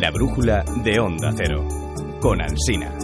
[0.00, 1.66] La brújula de Onda Cero,
[2.20, 2.94] con Alsina.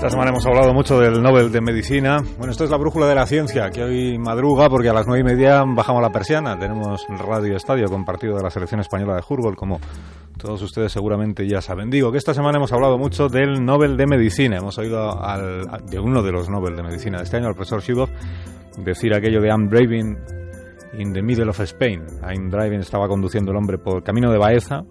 [0.00, 2.22] Esta semana hemos hablado mucho del Nobel de Medicina.
[2.38, 5.20] Bueno, esto es la brújula de la ciencia, que hoy madruga porque a las nueve
[5.20, 6.58] y media bajamos la persiana.
[6.58, 9.78] Tenemos Radio Estadio con partido de la selección española de fútbol, como
[10.38, 11.90] todos ustedes seguramente ya saben.
[11.90, 14.56] Digo que esta semana hemos hablado mucho del Nobel de Medicina.
[14.56, 17.82] Hemos oído al, de uno de los Nobel de Medicina de este año, al profesor
[17.82, 18.08] Shubov,
[18.78, 20.16] decir aquello de I'm driving
[20.94, 22.06] in the middle of Spain.
[22.26, 24.82] I'm driving estaba conduciendo el hombre por camino de Baeza,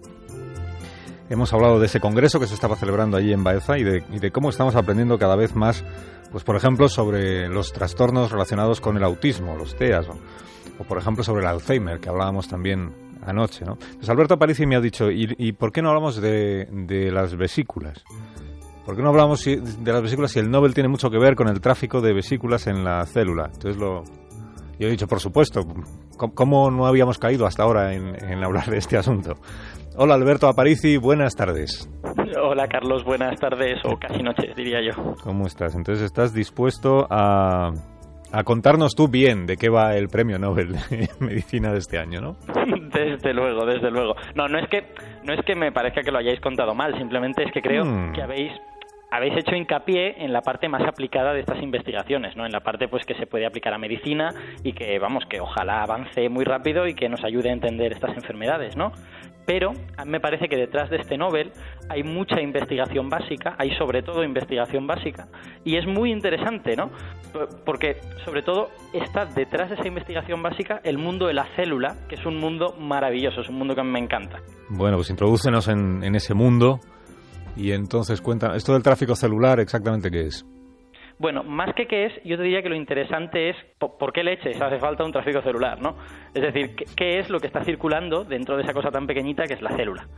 [1.30, 4.18] Hemos hablado de ese congreso que se estaba celebrando allí en Baeza y de, y
[4.18, 5.84] de, cómo estamos aprendiendo cada vez más,
[6.32, 10.18] pues por ejemplo, sobre los trastornos relacionados con el autismo, los TEAS, o,
[10.80, 12.92] o por ejemplo sobre el Alzheimer, que hablábamos también
[13.24, 13.64] anoche.
[13.64, 13.76] ¿no?
[13.76, 18.02] Pues Alberto Aparici me ha dicho, ¿y, por qué no hablamos de, de, las vesículas?
[18.84, 21.46] ¿Por qué no hablamos de las vesículas si el Nobel tiene mucho que ver con
[21.46, 23.50] el tráfico de vesículas en la célula?
[23.52, 24.02] Entonces lo,
[24.80, 25.60] yo he dicho, por supuesto,
[26.16, 29.34] ¿cómo no habíamos caído hasta ahora en, en hablar de este asunto?
[29.94, 31.86] Hola Alberto Aparici, buenas tardes.
[32.42, 35.16] Hola Carlos, buenas tardes o casi noches, diría yo.
[35.22, 35.74] ¿Cómo estás?
[35.74, 37.72] Entonces, ¿estás dispuesto a,
[38.32, 42.22] a contarnos tú bien de qué va el premio Nobel de Medicina de este año,
[42.22, 42.36] ¿no?
[42.90, 44.14] Desde luego, desde luego.
[44.34, 44.82] No, no es que
[45.24, 48.12] no es que me parezca que lo hayáis contado mal, simplemente es que creo mm.
[48.12, 48.52] que habéis
[49.10, 52.46] habéis hecho hincapié en la parte más aplicada de estas investigaciones, ¿no?
[52.46, 55.82] En la parte pues que se puede aplicar a medicina y que vamos, que ojalá
[55.82, 58.92] avance muy rápido y que nos ayude a entender estas enfermedades, ¿no?
[59.46, 61.50] Pero a me parece que detrás de este Nobel
[61.88, 65.26] hay mucha investigación básica, hay sobre todo investigación básica,
[65.64, 66.90] y es muy interesante, ¿no?
[67.64, 72.14] Porque sobre todo está detrás de esa investigación básica el mundo de la célula, que
[72.14, 74.38] es un mundo maravilloso, es un mundo que a mí me encanta.
[74.68, 76.78] Bueno, pues introdúcenos en, en ese mundo
[77.60, 80.46] y entonces cuenta, esto del tráfico celular, exactamente qué es.
[81.18, 84.60] Bueno, más que qué es, yo te diría que lo interesante es por qué leches
[84.60, 85.96] hace falta un tráfico celular, ¿no?
[86.32, 89.52] Es decir, ¿qué es lo que está circulando dentro de esa cosa tan pequeñita que
[89.52, 90.08] es la célula?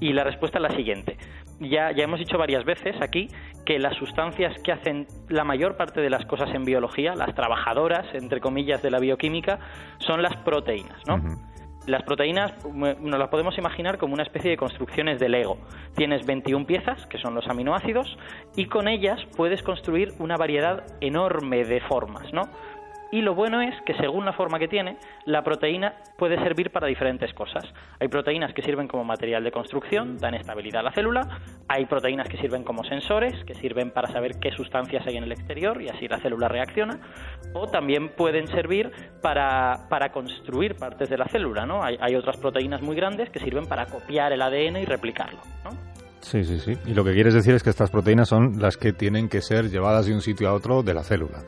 [0.00, 1.16] Y la respuesta es la siguiente.
[1.58, 3.26] Ya, ya hemos dicho varias veces aquí
[3.66, 8.06] que las sustancias que hacen la mayor parte de las cosas en biología, las trabajadoras,
[8.14, 9.58] entre comillas, de la bioquímica,
[9.98, 11.16] son las proteínas, ¿no?
[11.16, 11.67] Uh -huh.
[11.86, 15.58] Las proteínas nos las podemos imaginar como una especie de construcciones de Lego.
[15.96, 18.18] Tienes 21 piezas, que son los aminoácidos,
[18.56, 22.42] y con ellas puedes construir una variedad enorme de formas, ¿no?
[23.10, 26.86] Y lo bueno es que según la forma que tiene, la proteína puede servir para
[26.86, 27.64] diferentes cosas.
[28.00, 31.40] Hay proteínas que sirven como material de construcción, dan estabilidad a la célula.
[31.68, 35.32] Hay proteínas que sirven como sensores, que sirven para saber qué sustancias hay en el
[35.32, 37.00] exterior y así la célula reacciona.
[37.54, 38.90] O también pueden servir
[39.22, 41.82] para, para construir partes de la célula, ¿no?
[41.82, 45.70] Hay, hay otras proteínas muy grandes que sirven para copiar el ADN y replicarlo, ¿no?
[46.20, 46.72] Sí, sí, sí.
[46.84, 49.70] Y lo que quieres decir es que estas proteínas son las que tienen que ser
[49.70, 51.38] llevadas de un sitio a otro de la célula.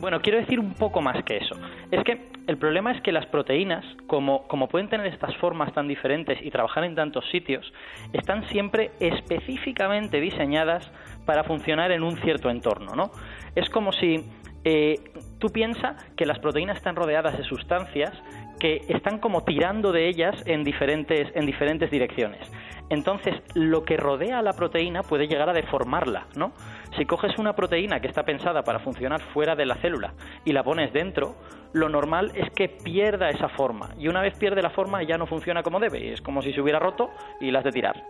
[0.00, 1.54] Bueno, quiero decir un poco más que eso.
[1.90, 5.88] Es que el problema es que las proteínas, como, como pueden tener estas formas tan
[5.88, 7.70] diferentes y trabajar en tantos sitios,
[8.14, 10.90] están siempre específicamente diseñadas
[11.26, 13.10] para funcionar en un cierto entorno, ¿no?
[13.54, 14.24] Es como si
[14.64, 14.96] eh,
[15.38, 18.12] tú piensas que las proteínas están rodeadas de sustancias
[18.60, 22.40] que están como tirando de ellas en diferentes, en diferentes direcciones.
[22.90, 26.52] Entonces, lo que rodea a la proteína puede llegar a deformarla, ¿no?
[26.96, 30.12] Si coges una proteína que está pensada para funcionar fuera de la célula
[30.44, 31.36] y la pones dentro,
[31.72, 33.90] lo normal es que pierda esa forma.
[33.98, 36.12] Y una vez pierde la forma ya no funciona como debe.
[36.12, 37.10] Es como si se hubiera roto
[37.40, 38.04] y las de tirar.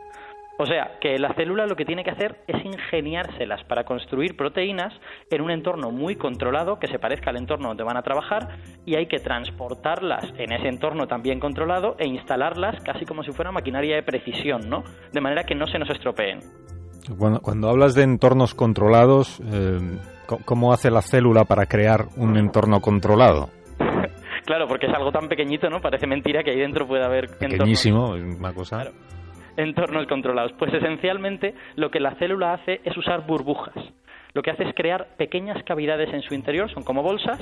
[0.61, 4.93] O sea, que la célula lo que tiene que hacer es ingeniárselas para construir proteínas
[5.31, 8.95] en un entorno muy controlado que se parezca al entorno donde van a trabajar y
[8.95, 13.97] hay que transportarlas en ese entorno también controlado e instalarlas casi como si fuera maquinaria
[13.97, 14.85] de precisión, ¿no?
[15.11, 16.41] De manera que no se nos estropeen.
[17.19, 19.79] Cuando, cuando hablas de entornos controlados, eh,
[20.45, 23.49] ¿cómo hace la célula para crear un entorno controlado?
[24.45, 25.81] claro, porque es algo tan pequeñito, ¿no?
[25.81, 27.29] Parece mentira que ahí dentro pueda haber...
[27.39, 28.39] Pequeñísimo, entornos.
[28.41, 28.77] una cosa...
[28.77, 29.21] Claro
[29.57, 30.53] entornos controlados?
[30.55, 33.75] Pues esencialmente lo que la célula hace es usar burbujas.
[34.33, 37.41] Lo que hace es crear pequeñas cavidades en su interior, son como bolsas,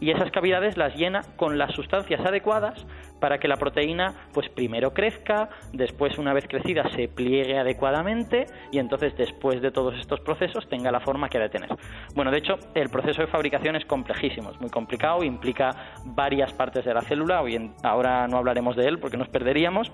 [0.00, 2.86] y esas cavidades las llena con las sustancias adecuadas
[3.20, 8.78] para que la proteína pues primero crezca, después una vez crecida se pliegue adecuadamente y
[8.78, 11.70] entonces después de todos estos procesos tenga la forma que ha de tener.
[12.14, 15.70] Bueno, de hecho, el proceso de fabricación es complejísimo, es muy complicado, implica
[16.04, 19.90] varias partes de la célula, hoy en, ahora no hablaremos de él porque nos perderíamos,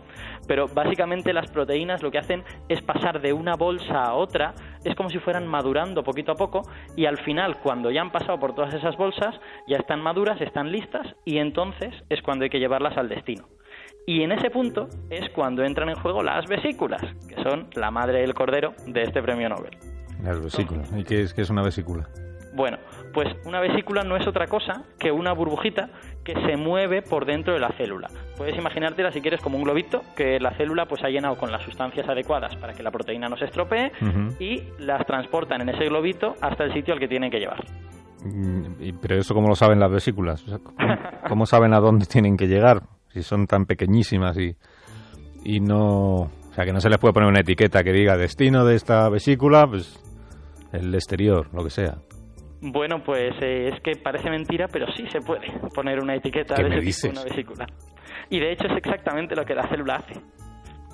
[0.47, 4.55] pero básicamente las proteínas lo que hacen es pasar de una bolsa a otra,
[4.85, 6.63] es como si fueran madurando poquito a poco
[6.97, 9.35] y al final cuando ya han pasado por todas esas bolsas
[9.67, 13.49] ya están maduras, están listas y entonces es cuando hay que llevarlas al destino.
[14.07, 18.21] Y en ese punto es cuando entran en juego las vesículas, que son la madre
[18.21, 19.77] del cordero de este premio Nobel.
[20.23, 20.93] Las vesículas.
[20.95, 22.09] ¿Y qué es, qué es una vesícula?
[22.55, 22.79] Bueno,
[23.13, 25.91] pues una vesícula no es otra cosa que una burbujita
[26.23, 28.09] que se mueve por dentro de la célula.
[28.37, 31.65] Puedes imaginártela si quieres como un globito que la célula pues ha llenado con las
[31.65, 33.91] sustancias adecuadas para que la proteína no se estropee
[34.39, 37.65] y las transportan en ese globito hasta el sitio al que tienen que llevar.
[38.25, 40.45] Mm, ¿Pero eso cómo lo saben las vesículas?
[41.29, 42.83] ¿cómo, saben a dónde tienen que llegar?
[43.09, 44.55] Si son tan pequeñísimas y,
[45.45, 46.31] y no...
[46.51, 49.09] O sea, que no se les puede poner una etiqueta que diga destino de esta
[49.09, 50.01] vesícula, pues
[50.73, 51.97] el exterior, lo que sea.
[52.67, 56.79] Bueno, pues eh, es que parece mentira, pero sí se puede poner una etiqueta de
[56.79, 57.67] ese tipo una vesícula.
[58.31, 60.15] Y de hecho es exactamente lo que la célula hace.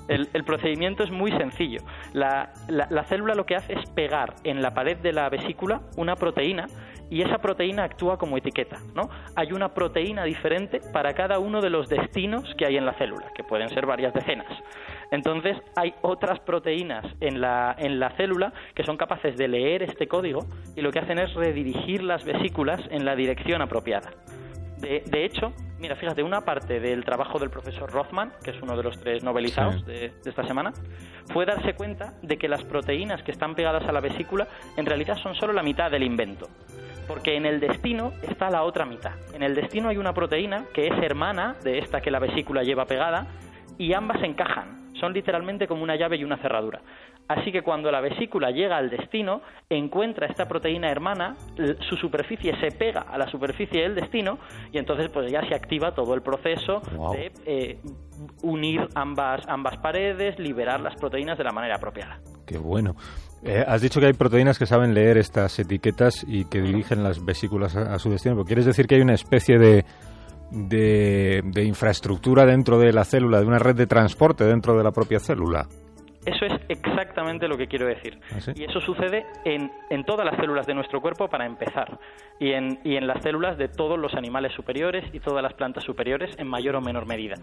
[0.08, 1.82] El, procedimiento es muy sencillo.
[2.12, 6.16] La, la, célula lo que hace es pegar en la pared de la vesícula una
[6.16, 6.66] proteína
[7.10, 8.78] y esa proteína actúa como etiqueta.
[8.94, 9.10] ¿no?
[9.34, 13.30] Hay una proteína diferente para cada uno de los destinos que hay en la célula,
[13.34, 14.46] que pueden ser varias decenas.
[15.10, 20.06] Entonces hay otras proteínas en la, en la célula que son capaces de leer este
[20.06, 20.46] código
[20.76, 24.10] y lo que hacen es redirigir las vesículas en la dirección apropiada.
[24.78, 28.76] De, de, hecho, mira, fíjate, una parte del trabajo del profesor Rothman, que es uno
[28.78, 30.72] de los tres novelizados de, de, esta semana,
[31.34, 34.48] fue darse cuenta de que las proteínas que están pegadas a la vesícula
[34.78, 36.48] en realidad son solo la mitad del invento.
[37.10, 39.14] Porque en el destino está la otra mitad.
[39.34, 42.84] En el destino hay una proteína que es hermana de esta que la vesícula lleva
[42.84, 43.26] pegada
[43.78, 46.80] y ambas encajan son literalmente como una llave y una cerradura.
[47.28, 51.36] Así que cuando la vesícula llega al destino, encuentra esta proteína hermana,
[51.88, 54.38] su superficie se pega a la superficie del destino
[54.72, 56.82] y entonces pues ya se activa todo el proceso
[57.12, 57.78] de eh,
[58.42, 62.18] unir ambas, ambas paredes, liberar las proteínas de la manera apropiada.
[62.46, 62.96] Qué bueno.
[63.44, 67.24] Eh, has dicho que hay proteínas que saben leer estas etiquetas y que dirigen las
[67.24, 68.42] vesículas a, a su destino.
[68.44, 69.84] ¿Quieres decir que hay una especie de
[70.50, 75.18] de, infraestructura dentro de la célula, de una red de transporte dentro de la propia
[75.18, 75.66] célula.
[76.26, 78.20] Eso es exactamente lo que quiero decir.
[78.30, 81.98] ¿Ah, y eso sucede en, en, todas las células de nuestro cuerpo para empezar.
[82.38, 85.82] Y en, y en las células de todos los animales superiores y todas las plantas
[85.82, 87.36] superiores en mayor o menor medida.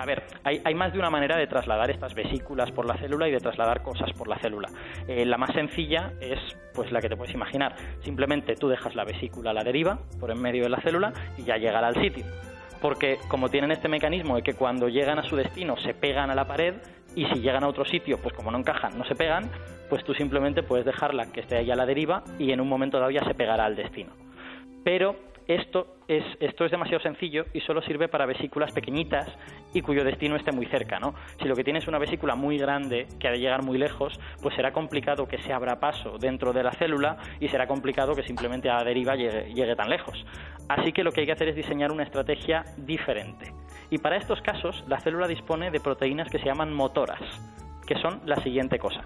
[0.00, 3.28] A ver, hay, hay más de una manera de trasladar estas vesículas por la célula
[3.28, 4.70] y de trasladar cosas por la célula.
[5.06, 6.38] Eh, la más sencilla es
[6.72, 7.76] pues la que te puedes imaginar.
[8.02, 11.44] Simplemente tú dejas la vesícula a la deriva por en medio de la célula y
[11.44, 12.24] ya llegará al sitio
[12.80, 16.34] porque como tienen este mecanismo de que cuando llegan a su destino se pegan a
[16.34, 16.76] la pared,
[17.14, 19.50] y si llegan a otro sitio, pues como no encajan, no se pegan,
[19.88, 22.98] pues tú simplemente puedes dejarla que esté ahí a la deriva y en un momento
[22.98, 24.12] dado ya se pegará al destino.
[24.84, 25.16] Pero
[25.54, 29.26] esto es, esto es demasiado sencillo y solo sirve para vesículas pequeñitas
[29.74, 31.14] y cuyo destino esté muy cerca, ¿no?
[31.40, 34.18] Si lo que tienes es una vesícula muy grande que ha de llegar muy lejos,
[34.42, 38.22] pues será complicado que se abra paso dentro de la célula y será complicado que
[38.22, 40.24] simplemente a la deriva llegue, llegue tan lejos.
[40.68, 43.52] Así que lo que hay que hacer es diseñar una estrategia diferente.
[43.90, 47.20] Y para estos casos, la célula dispone de proteínas que se llaman motoras,
[47.88, 49.00] que son la siguiente cosa.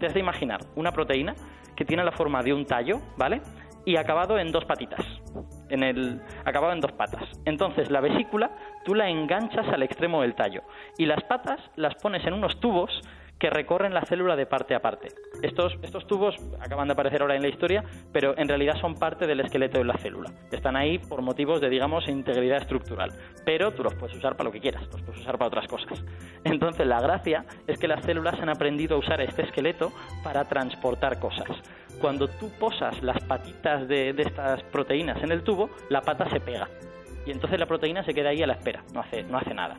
[0.00, 1.36] Te has de imaginar una proteína
[1.76, 3.42] que tiene la forma de un tallo, ¿vale?
[3.84, 5.04] Y acabado en dos patitas.
[5.74, 7.24] En el, acabado en dos patas.
[7.44, 8.52] Entonces, la vesícula
[8.84, 10.62] tú la enganchas al extremo del tallo
[10.98, 13.02] y las patas las pones en unos tubos
[13.44, 15.08] que recorren la célula de parte a parte.
[15.42, 15.76] Estos,
[16.06, 19.76] tubos acaban de aparecer ahora en la historia, pero en realidad son parte del esqueleto
[19.76, 20.32] de la célula.
[20.50, 23.12] Están ahí por motivos de, digamos, integridad estructural.
[23.44, 26.02] Pero tú los puedes usar para lo que quieras, los puedes usar para otras cosas.
[26.44, 31.20] Entonces, la gracia es que las células han aprendido a usar este esqueleto para transportar
[31.20, 31.48] cosas.
[32.00, 36.66] Cuando tú posas las patitas de, estas proteínas en el tubo, la pata se pega.
[37.26, 39.00] Y entonces la proteína se queda ahí a la espera, no
[39.36, 39.76] hace nada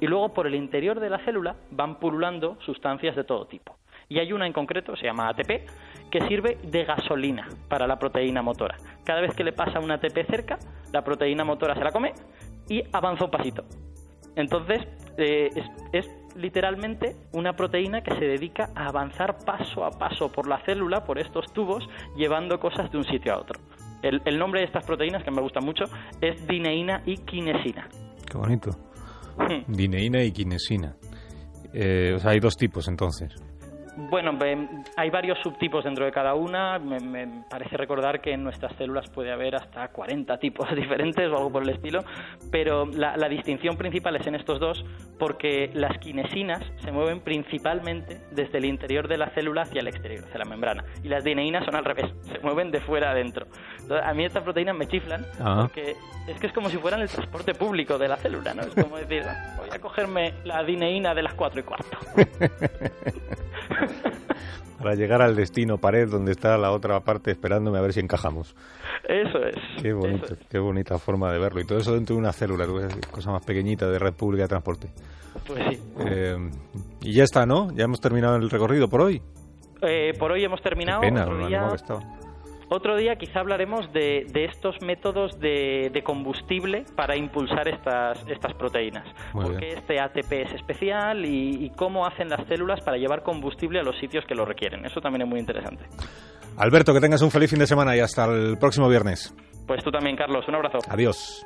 [0.00, 3.76] y luego por el interior de la célula van pululando sustancias de todo tipo.
[4.08, 5.68] Y hay una en concreto, se llama ATP,
[6.10, 8.76] que sirve de gasolina para la proteína motora.
[9.04, 10.58] Cada vez que le pasa un ATP cerca,
[10.92, 12.12] la proteína motora se la come
[12.68, 13.64] y avanza un pasito.
[14.36, 14.82] Entonces,
[15.16, 15.50] eh,
[15.92, 21.04] es, literalmente una proteína que se dedica a avanzar paso a paso por la célula,
[21.04, 23.60] por estos tubos, llevando cosas de un sitio a otro.
[24.02, 25.84] El, el nombre de estas proteínas, que me gusta mucho,
[26.20, 27.88] es dineína y quinesina.
[28.30, 28.70] Qué bonito.
[29.68, 30.96] Dineína y quinesina.
[31.72, 33.32] Eh, o sea, hay dos tipos entonces.
[33.96, 34.36] Bueno,
[34.96, 36.78] hay varios subtipos dentro de cada una.
[36.78, 41.52] Me, parece recordar que en nuestras células puede haber hasta 40 tipos diferentes o algo
[41.52, 42.04] por el estilo,
[42.50, 44.84] pero la, distinción principal es en estos dos
[45.18, 50.24] porque las quinesinas se mueven principalmente desde el interior de la célula hacia el exterior,
[50.24, 53.46] hacia la membrana, y las dineínas son al revés, se mueven de fuera adentro.
[54.02, 55.62] a mí estas proteínas me chiflan ah.
[55.62, 55.96] porque
[56.28, 58.62] es que es como si fueran el transporte público de la célula, ¿no?
[58.62, 59.24] Es como decir,
[59.56, 61.98] voy a cogerme la dineína de las 4 y cuarto.
[64.84, 68.54] para llegar al destino pared donde está la otra parte esperándome a ver si encajamos.
[69.08, 69.56] Eso es.
[69.80, 71.62] Qué bonito, qué bonita forma de verlo.
[71.62, 72.66] Y todo eso dentro de una célula,
[73.10, 74.88] cosa más pequeñita de red pública de transporte.
[75.46, 75.82] Pues sí.
[76.00, 76.36] Eh,
[77.00, 77.72] y ya está, ¿no?
[77.72, 79.22] Ya hemos terminado el recorrido por hoy.
[79.80, 81.00] Eh, por hoy hemos terminado.
[81.00, 82.00] Qué pena, otro, día, estaba.
[82.74, 88.52] Otro día quizá hablaremos de, de estos métodos de, de combustible para impulsar estas, estas
[88.54, 89.06] proteínas.
[89.32, 89.60] Muy Por bien.
[89.72, 93.82] qué este ATP es especial y, y cómo hacen las células para llevar combustible a
[93.82, 94.84] los sitios que lo requieren.
[94.84, 95.84] Eso también es muy interesante.
[96.56, 99.34] Alberto, que tengas un feliz fin de semana y hasta el próximo viernes.
[99.66, 100.44] Pues tú también, Carlos.
[100.46, 100.78] Un abrazo.
[100.88, 101.42] Adiós.